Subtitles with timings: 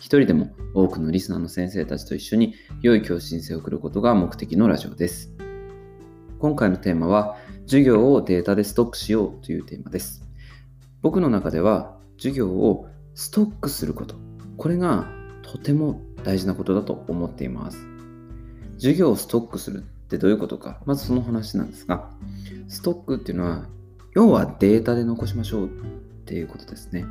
[0.00, 5.30] 一人でも多くのリスナーの先生たちと一緒に良い教師人生を送ることが目的のラジオです。
[6.38, 7.36] 今回のテーマは
[7.66, 10.22] 授業をデータでストックしようというテーマです。
[11.02, 14.14] 僕の中では授業をストックすること、
[14.56, 15.06] これが
[15.42, 17.86] とても大事なことだと思っています。
[18.76, 22.08] 授業をストックするってどういうことか、まずその話なんですが、
[22.68, 23.66] ストックっていうのは
[24.14, 25.68] 要はデータで残しましょうっ
[26.24, 27.04] ていうことですね。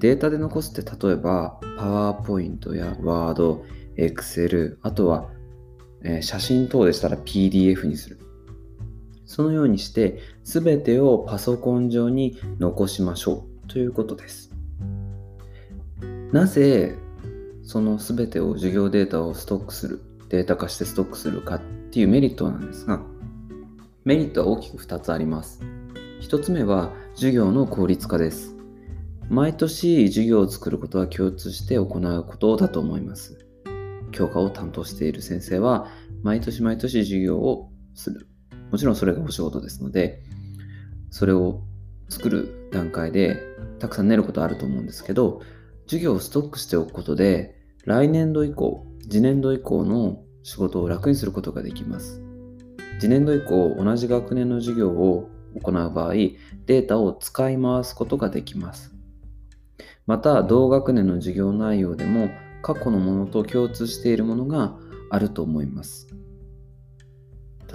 [0.00, 5.28] データで残すって例えば、パワーポイントやワード、エクセル、あとは、
[6.02, 8.18] え写真等でしたら PDF にする。
[9.26, 14.50] そのようにして、すべてをパソコン上に残しましょうということです。
[16.32, 16.96] なぜ、
[17.62, 23.02] そのすべてを授業データをストックする、データ化してストックするかっていうメリットなんですが、
[24.04, 25.60] メリットは大きく2つあります。
[26.22, 28.59] 1つ目は授業の効率化です。
[29.30, 33.38] 毎年授業を作ることは共通して行うことだと思います。
[34.10, 35.86] 教科を担当している先生は
[36.24, 38.26] 毎年毎年授業をする。
[38.72, 40.24] もちろんそれがお仕事ですので、
[41.10, 41.62] それを
[42.08, 43.38] 作る段階で
[43.78, 45.42] たくさん練ることあると思うんですけど、
[45.86, 52.20] 授業をストックしておくことで、来年度以降、次年度以降の仕事を楽にすることができます。
[52.98, 58.99] 次年度以降、同じ学年の授業を行う場合、データを使い回すことができます。
[60.10, 62.30] また同学年の授業内容でも
[62.62, 64.76] 過去のものと共通しているものが
[65.08, 66.08] あると思います。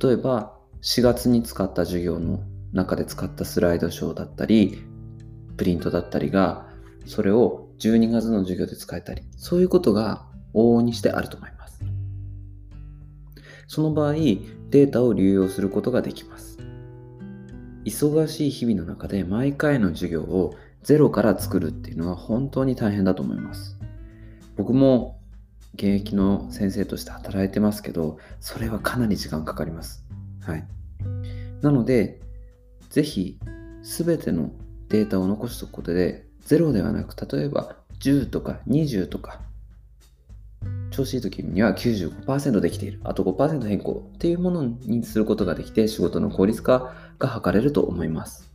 [0.00, 4.78] 例えば4月に使った授業の中で使ったスライドショーだったり
[5.56, 6.68] プリントだったりが
[7.04, 11.82] それを12月の授業で使えたりそういうことが往々にしてあると思います。
[13.66, 16.60] その場合データを流用することができます。
[17.84, 23.78] 忙しい日々の中で毎回の授業をゼロから作るっていうのは本当に大変だと思います。
[24.56, 25.20] 僕も
[25.74, 30.04] 現役の先生として働いてますけど、それはかなり時間かかります。
[30.42, 30.66] はい。
[31.62, 32.20] なので、
[32.88, 33.38] ぜひ
[33.82, 34.50] 全ての
[34.88, 39.40] データを残しておくことで、ゼロではなく、例えば10とか20とか、
[40.90, 48.49] 調子いい時には95%できている、あと5%変更っていうものにすることができて、仕事の効率化が図れると思います。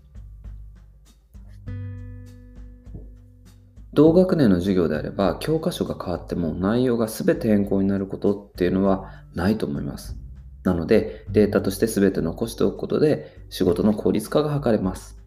[3.96, 10.18] 同学年の授業であれば教科書が変わっても内容が全て変更になることっていうのはないと思います。
[10.64, 15.18] なのでデータとして全て残しておくことで仕事の効率化が図れます。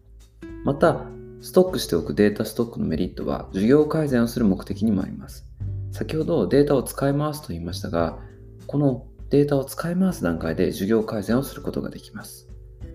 [0.63, 1.05] また
[1.41, 5.45] ストックしておくデータストックのメリットは授業改善をする目的にもあります。
[5.91, 8.19] 先ほどデータを使い回すと言いましたが
[8.67, 12.47] このデータを使い回す段階で授業改善をすることができます。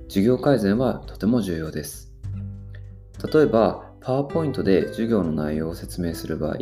[0.09, 2.13] 授業改善はとても重要です。
[3.33, 6.59] 例えばパワーポイントで授業の内容を説明する場合、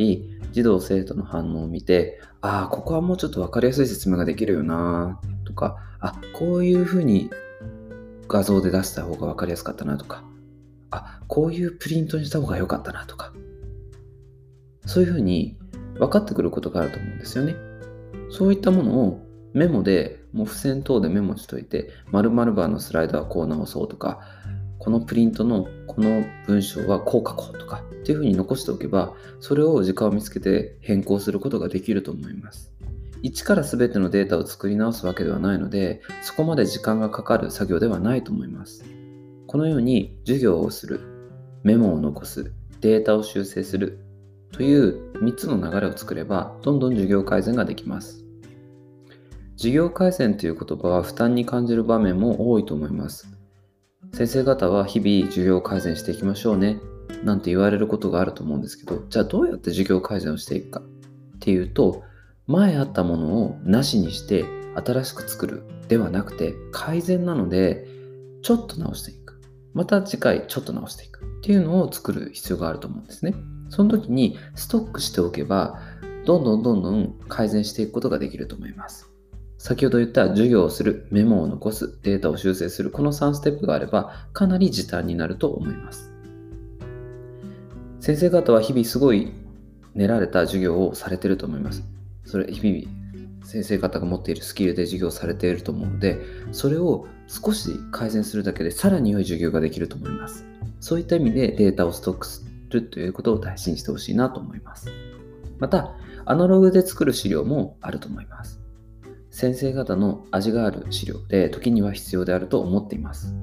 [0.53, 7.29] 児童生徒の反応を見て、ああ、ここはもうちょっと分かりやすい説明ができるよなとか、あ、こういうふうに
[8.29, 10.23] 画像で出した方が分かりやすかったなとか、
[10.89, 13.33] あ、こういうプリントにした方が良かったなとか、
[14.85, 15.57] そういうふうに
[15.95, 17.57] 分かってくることがあると思うんですよね。
[18.29, 19.19] そういったものを
[19.51, 24.21] メモで、もう付箋等でメモしといて、〇〇バーのスライドはこう直そうとか、
[24.83, 32.73] このプリントのこの文章はこう書こうとかっていうふうに残しておけば、それを時間を見つけて変更することができると思います。
[33.21, 38.83] 一から全てのデータを作り直すわけではないので、そこまで時間がかかる作業ではないと思います。
[39.47, 40.99] このように授業をする、
[41.63, 43.99] メモを残す、データを修正する
[44.51, 48.25] という3つの流れを作れば、どんどん授業改善ができます。
[49.55, 53.29] 授業改善という言葉は負担に感じる場面も多いと思います。
[54.13, 56.79] 先生方は日々授業改善していきましょうね。
[57.23, 60.81] なんて言われることがあると思うんですけどじゃあどうやって授業改善をしていくか。
[60.81, 62.03] っていうと
[62.45, 64.45] 前あったものをなしにして
[64.75, 65.63] 新しく作る。
[65.87, 67.87] ではなくて改善なので
[68.43, 69.41] ちょっと直していく。
[69.73, 71.23] また次回ちょっと直していく。
[71.23, 73.33] っていうのを作る必要があると思うんですね。
[73.69, 75.79] その時にストックしておけば
[76.25, 79.09] どんどんどんどん改善していくことができると思います。
[79.63, 86.11] 先ほど言った授業をする、メモを残す、データを修正する、この3ステップがあればかなり時短になると思います。
[88.01, 89.31] 先生方は日々すごい
[89.95, 91.81] 練られた授業をされてると思います。
[92.25, 93.03] それ日々
[93.45, 96.19] 先生方が持っているスキルで授業されていると思うので
[96.51, 100.45] それを少し改善するだけでさらに良い授業ができると思います
[100.79, 104.89] そういった意味でデータをストックするということを大事にしてほしいなと思います
[105.59, 105.93] また
[106.25, 108.62] アナログで作る資料もあると思います
[109.33, 113.33] 先生方の味がある資料で時には必要であると思っています。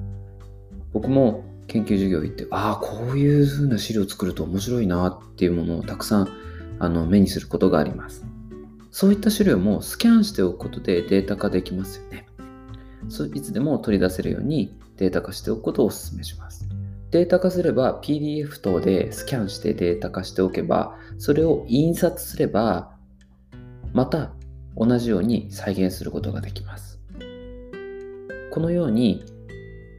[0.93, 6.29] 僕も研究授業行ってああこういう風な資料を作ると面白いなっていうものをたくさん
[6.79, 8.25] あの目にすることがあります。
[8.89, 12.25] そういった資料もスキャンしておくことでデータ化できますよね。
[13.33, 16.69] いつでも取り出せるようにデータ化しておくことをお勧めします。
[17.09, 22.95] データ化すれば PDF 等でスキャンしてデータ化しておけばそれを印刷すれば
[23.91, 24.31] また
[24.75, 26.99] 同じように再現することができます。
[28.51, 29.23] このように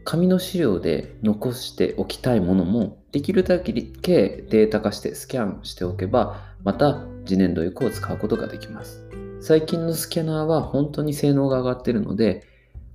[0.04, 9.04] 紙の資料で残しておきたいものもできるだけデータ化してスキャンしておけばまた次年度以降使うことができます。
[9.40, 12.46] 最近のスキャナーは本当に性能が上がっているので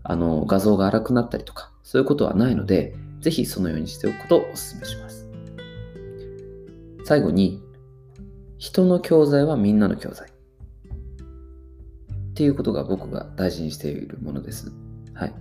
[0.03, 5.27] あの画像が荒くなったりとかそういうことはないのでぜひそのようにしておくことをお勧めします。
[7.03, 7.62] 最後に
[8.57, 10.37] 人の教材はみんなの教材。
[12.38, 14.72] っていうことが僕が大事にしているものです。
[15.16, 15.34] はい。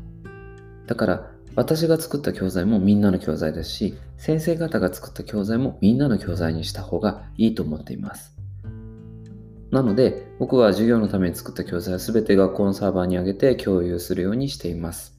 [0.87, 8.35] だから私が作った教材もみんなの教材ですし、先生方が作った教材もみんなの教材にした方がいいと思っています。
[9.71, 15.19] なので僕は授業のために作った教材は全て学校のサーバーに上げて共有するようにしています。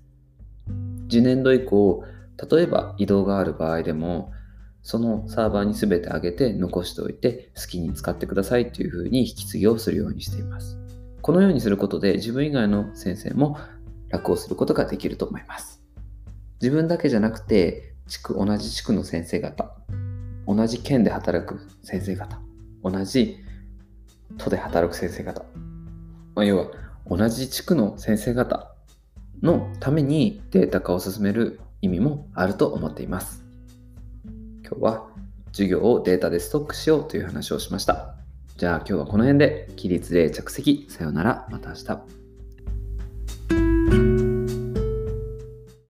[1.10, 2.04] 次年度以降、
[2.52, 4.32] 例えば移動がある場合でも、
[4.82, 10.87] そのサーバーに全て上げて残しておいて好きに使ってくださいというふうに引き継ぎをするようにしています。
[11.28, 13.58] このようにすることで自分以外の先生も
[14.08, 15.84] 楽をすることができると思います。
[16.62, 19.76] 自分だけじゃなくて、地区、同じ地区の先生方、
[20.48, 22.40] 同じ県で働く先生方、
[22.82, 23.40] 同じ
[24.38, 25.44] 都で働く先生方、
[26.34, 26.68] まあ、要は
[27.06, 28.74] 同じ地区の先生方
[29.42, 33.44] のためにデータ化を進める意味もあると思っています。
[34.66, 35.10] 今日は
[35.48, 38.17] 授業をデータでストックしようという話をしました。
[38.58, 40.88] じゃあ今日はこの辺で起立で着席。
[40.90, 41.48] さようなら。
[41.52, 42.27] また明日。